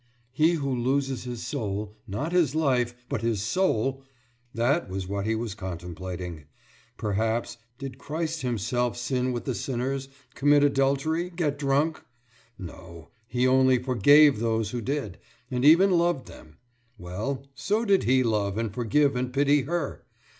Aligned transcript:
»He 0.31 0.53
who 0.53 0.75
loses 0.75 1.25
his 1.25 1.45
soul« 1.45 1.95
not 2.07 2.31
his 2.31 2.55
life, 2.55 2.95
but 3.07 3.21
his 3.21 3.43
soul.... 3.43 4.01
That 4.51 4.89
was 4.89 5.07
what 5.07 5.27
he 5.27 5.35
was 5.35 5.53
contemplating. 5.53 6.45
Perhaps... 6.97 7.57
did 7.77 7.99
Christ 7.99 8.41
himself 8.41 8.97
sin 8.97 9.31
with 9.31 9.45
the 9.45 9.53
sinners, 9.53 10.09
commit 10.33 10.63
adultery, 10.63 11.29
get 11.29 11.59
drunk? 11.59 12.01
No, 12.57 13.09
he 13.27 13.45
only 13.47 13.77
forgave 13.77 14.39
those 14.39 14.71
who 14.71 14.81
did, 14.81 15.19
and 15.51 15.63
even 15.63 15.91
loved 15.91 16.27
them. 16.27 16.57
Well, 16.97 17.45
so 17.53 17.85
did 17.85 18.05
he 18.05 18.23
love 18.23 18.57
and 18.57 18.73
forgive 18.73 19.15
and 19.15 19.31
pity 19.31 19.61
her. 19.61 20.03